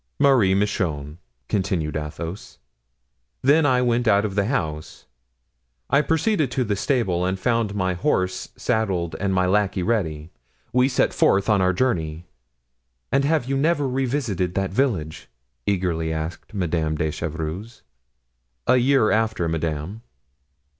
"Marie 0.17 0.55
Michon," 0.55 1.19
continued 1.47 1.95
Athos. 1.95 2.57
"Then 3.43 3.67
I 3.67 3.83
went 3.83 4.07
out 4.07 4.25
of 4.25 4.33
the 4.33 4.45
house; 4.47 5.05
I 5.91 6.01
proceeded 6.01 6.49
to 6.49 6.63
the 6.63 6.75
stable 6.75 7.23
and 7.23 7.39
found 7.39 7.75
my 7.75 7.93
horse 7.93 8.49
saddled 8.55 9.15
and 9.19 9.31
my 9.31 9.45
lackey 9.45 9.83
ready. 9.83 10.31
We 10.73 10.87
set 10.89 11.13
forth 11.13 11.47
on 11.49 11.61
our 11.61 11.71
journey." 11.71 12.25
"And 13.11 13.23
have 13.25 13.45
you 13.45 13.55
never 13.55 13.87
revisited 13.87 14.55
that 14.55 14.71
village?" 14.71 15.27
eagerly 15.67 16.11
asked 16.11 16.51
Madame 16.51 16.95
de 16.95 17.11
Chevreuse. 17.11 17.83
"A 18.65 18.77
year 18.77 19.11
after, 19.11 19.47
madame." 19.47 20.01